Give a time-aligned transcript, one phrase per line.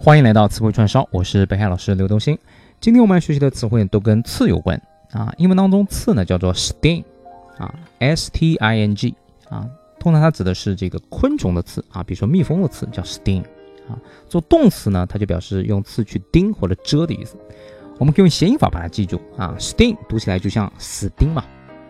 [0.00, 2.38] 欢迎来到词汇串烧，我是北海老师刘东兴。
[2.80, 5.34] 今天我们要学习的词汇都跟刺有关啊。
[5.38, 7.02] 英文当中刺呢叫做 sting
[7.58, 9.12] 啊，s t i n g
[9.50, 13.42] 啊，通常它指的是这个昆虫的刺啊，比如说蜜蜂的刺叫 sting
[13.88, 13.98] 啊。
[14.28, 17.36] 做动词呢，它就表示用刺去叮或者蛰的意思。
[17.98, 21.44] 我们可以用谐音法把它记住啊，sting 读起来就像死钉嘛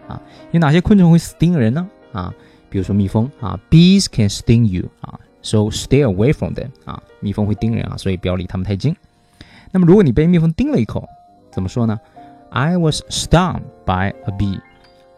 [0.09, 0.21] 啊。
[0.51, 1.87] 有哪些昆虫会死叮人呢？
[2.13, 2.35] 啊，
[2.71, 5.21] 比如说蜜蜂啊，bees can sting you 啊。
[5.41, 8.95] So stay away from them 啊，蜜蜂会叮人啊，所以不要离它们太近。
[9.70, 11.09] 那么如果你被蜜蜂叮了一口，
[11.52, 11.98] 怎么说呢
[12.51, 14.60] ？I was stung by a bee.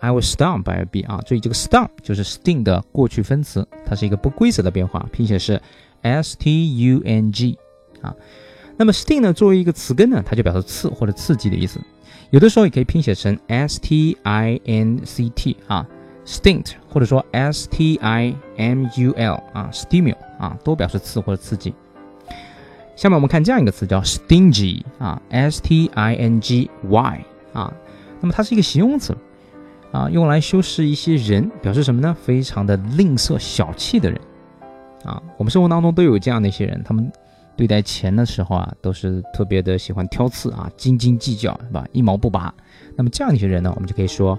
[0.01, 5.61] I was stung by a bee 啊，注意这个 stung 就是 sting 的过去分词，它是一个不规则的变化，拼写是
[6.03, 7.59] s t u n g
[8.01, 8.15] 啊。
[8.77, 11.81] 那么 sting 呢，作为一个词根呢，它就表示刺或者刺激的意思，
[12.31, 15.87] 有的时候也可以拼写成 s t i n c t 啊。
[16.31, 21.75] Stint，或者说 s t i m u l 啊，stimul 啊，都表示刺或者刺激。
[22.95, 27.21] 下面我们看这样一个词叫 stingy 啊，s t i n g y
[27.53, 27.75] 啊，
[28.21, 29.13] 那么它是一个形容词
[29.91, 32.17] 啊，用来修饰一些人，表示什么呢？
[32.23, 34.21] 非常的吝啬小气的人
[35.05, 35.21] 啊。
[35.37, 37.11] 我们生活当中都有这样的一些人，他们
[37.57, 41.85] 对待钱的时候啊，都是特别的喜欢挑刺啊，斤斤计较是吧？
[41.91, 42.55] 一毛不拔。
[42.95, 44.39] 那么这样一些人呢，我们就可以说。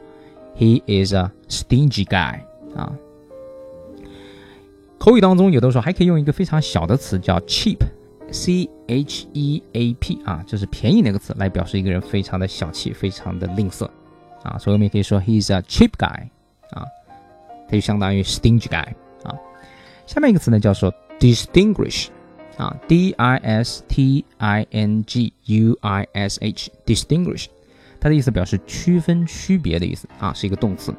[0.58, 2.42] He is a stingy guy
[2.76, 2.92] 啊。
[4.98, 13.90] 口语当中有的时候还可以用一个非常小的词叫 cheap，c h e a p 啊，就是便宜那个词来表示一个人非常的小气，非常的吝啬
[14.44, 14.60] 啊。
[14.60, 16.28] 所以我们也可以说 he is a cheap guy
[16.70, 16.86] 啊，
[17.68, 18.86] 它就相当于 stingy guy
[19.24, 19.34] 啊。
[20.06, 22.10] 下面一个词呢叫做 distinguish
[22.58, 27.48] 啊，d i s t i n g u i s h，distinguish。
[28.02, 30.94] 它的意思表示区分、区别的意思啊，是一个动词。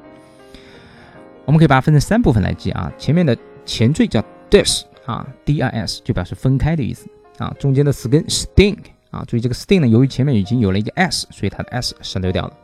[1.45, 2.91] 我们可以把它分成三部分来记啊。
[2.97, 3.37] 前面的
[3.67, 7.09] 前缀叫 dis 啊，d i s 就表示分开的意思
[7.39, 7.53] 啊。
[7.59, 8.79] 中间的词根 sting
[9.11, 12.57] 啊，注意这个 sting 呢，由于前面已经有了一个 s，所以它的 s 省略掉了。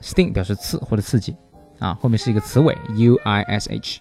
[0.00, 1.36] sting 表示刺或者刺激
[1.78, 4.00] 啊，后面是一个词尾 u i s h。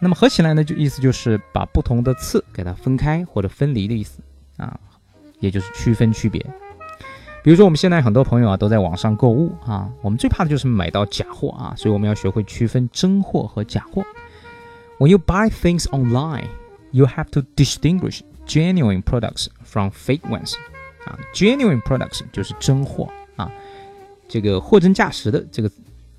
[0.00, 4.20] 那么合起来呢，就意思就是把不同的刺给它分开或者分离的意思
[4.56, 4.80] 啊，
[5.38, 6.44] 也就是区分、区别。
[7.42, 14.04] 比如说，我们现在很多朋友啊都在网上购物啊，我们最怕的就是买到假货啊，所以我们要学会区分真货和假货。
[14.98, 16.46] When you buy things online,
[16.92, 20.54] you have to distinguish genuine products from fake ones。
[21.04, 23.50] 啊，genuine products 就是真货啊，
[24.28, 25.68] 这个货真价实的这个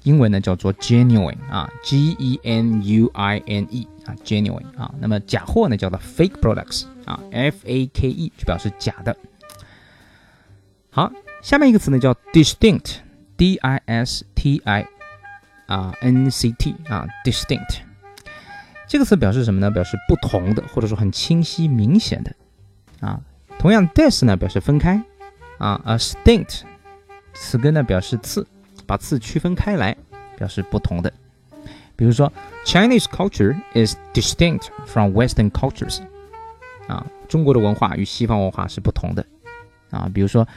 [0.04, 7.88] 英文呢叫做 genuine 啊，G E N U I N E 啊，genuine 啊，那么假货呢叫做 fake products 啊，F A
[7.94, 9.16] K E 就表示假的。
[10.96, 11.12] 好，
[11.42, 14.86] 下面一个词呢叫 distinct，d i s t i
[15.66, 17.80] 啊 n c t 啊 distinct，
[18.88, 19.72] 这个词表示什么呢？
[19.72, 22.36] 表示不同的，或者说很清晰明显的
[23.00, 23.20] 啊。
[23.58, 25.02] 同样，dis 呢表示分开
[25.58, 26.62] 啊，，a distinct
[27.34, 28.46] 词根呢表示刺，
[28.86, 29.98] 把刺区分开来，
[30.38, 31.12] 表示不同的。
[31.96, 32.32] 比如说
[32.68, 36.04] ，Chinese culture is distinct from Western cultures，
[36.88, 39.26] 啊，中国的文化与西方文化是不同的
[39.90, 40.08] 啊。
[40.14, 40.48] 比如说。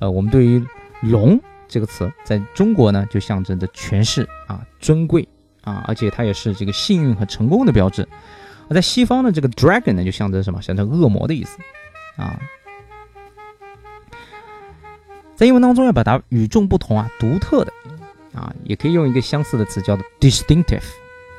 [0.00, 0.64] 呃，我们对于
[1.02, 5.28] “龙”这个词，在中国呢，就象征着权势啊、尊贵
[5.62, 8.08] 啊，而且它也是这个幸运和成功的标志。
[8.68, 10.62] 而在西方呢，这个 “dragon” 呢，就象征什么？
[10.62, 11.58] 象征恶魔的意思
[12.16, 12.40] 啊。
[15.34, 17.72] 在英文当中，要表达与众不同啊、独特的
[18.34, 20.84] 啊，也可以用一个相似的词，叫做 “distinctive”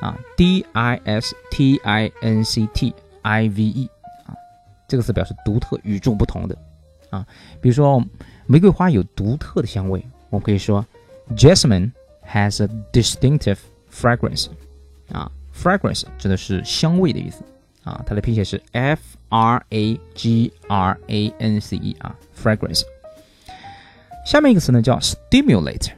[0.02, 0.70] 啊，D-I-S-T-I-N-C-T-I-V-E
[4.26, 4.36] 啊，
[4.88, 6.58] 这个词表示独特、与众不同的
[7.10, 7.26] 啊。
[7.62, 8.04] 比如说。
[8.52, 10.84] 玫瑰花有独特的香味，我们可以说
[11.38, 11.92] ，Jasmine
[12.28, 13.60] has a distinctive
[13.94, 14.48] fragrance。
[15.12, 17.44] 啊，fragrance 指的是香味的意思
[17.84, 19.00] 啊，它的拼写是 f
[19.30, 22.82] r a g r a n c e 啊，fragrance。
[24.26, 25.92] 下面一个词呢叫 stimulate。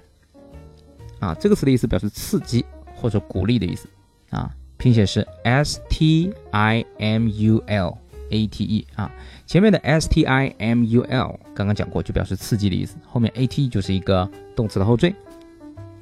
[1.22, 3.88] 啊，这个词的意思表示刺激或者鼓励的意思
[4.30, 7.98] 啊，拼写是 s t i m u l。
[8.32, 9.12] A t e 啊，
[9.46, 12.96] 前面的 s t i m u l 刚刚讲过，就表示刺激的意思。
[13.06, 15.14] 后面 a t 就是一个动词的后缀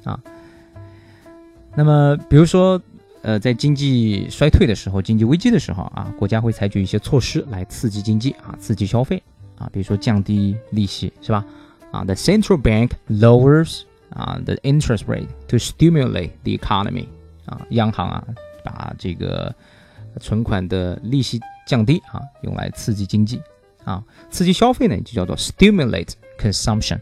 [0.04, 0.18] 啊。
[1.76, 2.80] 那么，比如说，
[3.22, 9.22] 呃，在经济衰退的时候、经济危机的时候啊，国家会采取一些措施来刺激经济啊，刺激消费
[9.58, 11.44] 啊，比如说降低利息，是吧？
[11.92, 17.06] 啊，the central bank lowers 啊 the interest rate to stimulate the economy
[17.46, 18.24] 啊，央行啊，
[18.64, 19.54] 把这个
[20.20, 21.40] 存款的利息。
[21.70, 23.40] 降低啊，用来刺激经济
[23.84, 26.98] 啊，刺激消费呢，就叫做 stimulate consumption。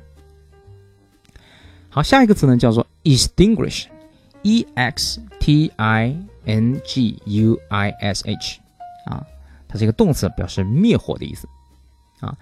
[1.89, 8.61] 好，下一个词呢叫做 extinguish，e x t i n g u i s h
[9.07, 9.27] 啊，
[9.67, 11.49] 它是一个动词，表示灭火的意思
[12.21, 12.37] 啊。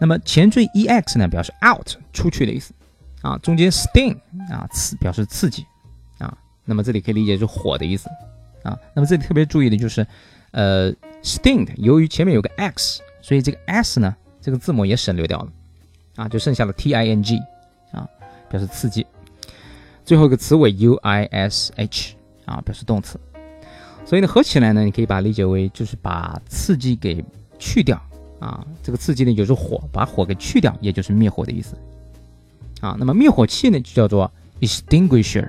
[0.00, 2.72] 那么前缀 ex 呢，表示 out 出去的意思
[3.22, 3.36] 啊。
[3.38, 4.16] 中间 sting
[4.52, 5.66] 啊，刺表示刺激
[6.18, 6.38] 啊。
[6.64, 8.08] 那么这里可以理解是火的意思
[8.62, 8.78] 啊。
[8.94, 10.06] 那么这里特别注意的就是，
[10.52, 10.92] 呃
[11.26, 15.52] ，sting 由于前面有个 x，所以这个 s 呢，这个字母也省略掉了
[16.14, 17.42] 啊，就剩下了 ting
[17.90, 18.08] 啊，
[18.48, 19.04] 表示刺激。
[20.04, 22.12] 最后一个词尾 uish
[22.44, 23.18] 啊，表示动词。
[24.04, 27.24] 所以呢，合起来呢，你可以把它理解为就是把刺激给
[27.58, 28.00] 去掉
[28.38, 28.64] 啊。
[28.84, 31.76] 这个刺激呢就是火，把火给去掉，也就是灭火的意思
[32.80, 32.94] 啊。
[32.96, 34.30] 那么灭火器呢就叫做
[34.60, 35.48] extinguisher，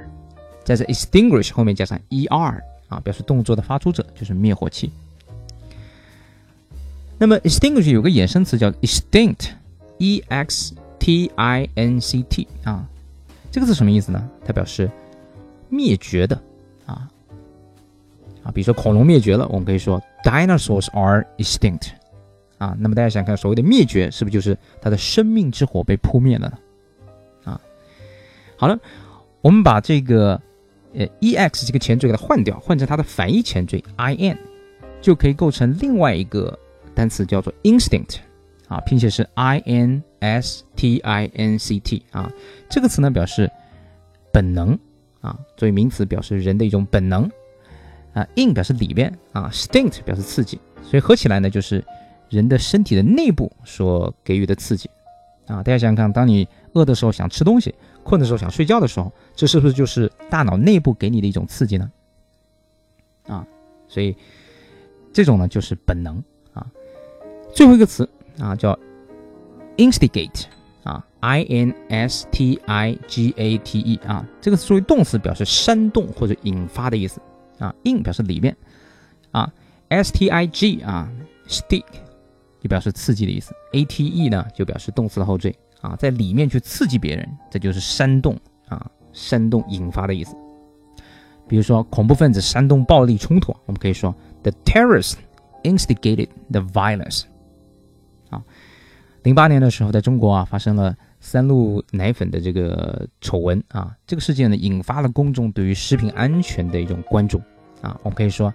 [0.65, 4.91] 在这 extinguish 后面加上 er 啊，表示动作的发出者，就是灭火器。
[7.17, 12.87] 那么 extinguish 有个衍生词叫 extinct，e x t i n c t 啊，
[13.51, 14.29] 这个字什么意思呢？
[14.45, 14.89] 它表示
[15.69, 16.39] 灭绝的
[16.85, 17.09] 啊。
[18.43, 21.89] 啊，比如说恐龙灭绝了，我们可以说 dinosaurs are extinct。
[22.59, 26.57] 啊，那么大家想看所谓的灭绝，是不是就是它的生命之火被扑灭了呢？
[27.51, 27.61] 啊，
[28.55, 28.79] 好了，
[29.41, 30.41] 我们把这个
[30.93, 34.37] 呃 ex 这个前缀给它换掉，换成它的反义前缀 in，
[35.01, 36.57] 就可以构成另外一个
[36.97, 38.17] 单词叫做 instinct。
[38.67, 42.03] 啊，拼写是 i n s t i n c t。
[42.11, 42.29] 啊，
[42.67, 43.49] 这个词呢表示
[44.33, 44.77] 本能
[45.21, 47.29] 啊，作为名词表示人的一种本能。
[48.13, 51.85] 啊，in 表示里边啊，stinct 表示刺激，所以合起来呢就是
[52.29, 54.89] 人的身体的内部所给予的刺激
[55.45, 55.61] 啊。
[55.61, 61.91] 大家想想看，当你饿的时候想吃东西，困的时候想睡觉的时候，这是不是就是大脑内部给你的一种刺激呢？
[63.27, 63.45] 啊，
[63.87, 64.15] 所以
[65.13, 66.21] 这种呢就是本能。
[67.53, 68.07] 最后一个词
[68.39, 68.77] 啊叫
[69.77, 70.45] instigate
[70.83, 77.21] 啊，i n s t i g a t e 啊，这个词作为动词表示煽动或者引发的意思。
[77.59, 78.55] 啊，in 表示里面，
[79.31, 79.51] 啊
[79.89, 81.09] ，s t i g 啊
[81.47, 81.83] ，stick
[82.61, 90.35] 就表示刺激的意思，a t e 呢就表示动词的后缀啊，在里面去刺激别人，这就是煽动啊，煽动引发的意思。
[91.47, 94.13] 比如说恐怖分子煽动暴力冲突，我们可以说
[94.43, 95.15] the terrorist
[95.63, 97.23] instigated the violence。
[99.27, 107.41] 零八年的时候，在中国啊发生了三鹿奶粉的这个丑闻啊，这个事件呢引发了公众对于食品安全的一种关注。
[107.81, 108.53] 啊，我们可以说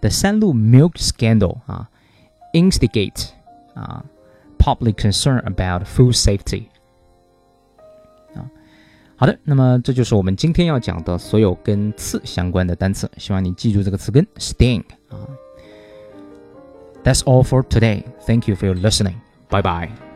[0.00, 1.86] ，the 三鹿 milk scandal 啊
[2.54, 3.32] ，instigate
[3.74, 4.02] 啊
[4.58, 6.68] ，public concern about food safety
[8.34, 8.48] 啊。
[9.16, 15.20] 好的，那么这就是我们今天要讲的所有跟刺相关的单词，希望你记住这个词根 sting 啊。
[17.04, 18.04] That's all for today.
[18.26, 19.16] Thank you for your listening.
[19.50, 20.13] Bye bye.